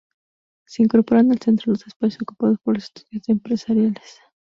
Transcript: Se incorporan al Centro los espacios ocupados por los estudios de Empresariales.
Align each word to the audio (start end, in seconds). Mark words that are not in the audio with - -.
Se 0.65 0.81
incorporan 0.81 1.31
al 1.31 1.39
Centro 1.39 1.73
los 1.73 1.85
espacios 1.85 2.23
ocupados 2.23 2.57
por 2.63 2.73
los 2.73 2.85
estudios 2.85 3.21
de 3.23 3.33
Empresariales. 3.33 4.19